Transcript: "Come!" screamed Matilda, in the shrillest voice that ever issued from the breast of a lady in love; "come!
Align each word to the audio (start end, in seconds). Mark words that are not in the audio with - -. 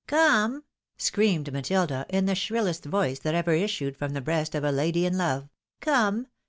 "Come!" 0.07 0.63
screamed 0.97 1.53
Matilda, 1.53 2.07
in 2.09 2.25
the 2.25 2.33
shrillest 2.33 2.85
voice 2.85 3.19
that 3.19 3.35
ever 3.35 3.53
issued 3.53 3.95
from 3.95 4.13
the 4.13 4.19
breast 4.21 4.55
of 4.55 4.63
a 4.63 4.71
lady 4.71 5.05
in 5.05 5.15
love; 5.15 5.47
"come! 5.79 6.25